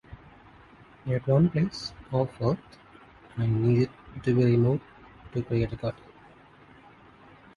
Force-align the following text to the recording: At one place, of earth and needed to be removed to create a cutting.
At 1.05 1.27
one 1.27 1.51
place, 1.51 1.93
of 2.11 2.29
earth 2.41 2.57
and 3.37 3.61
needed 3.63 3.91
to 4.23 4.33
be 4.35 4.45
removed 4.45 4.81
to 5.33 5.43
create 5.43 5.71
a 5.73 5.77
cutting. 5.77 6.03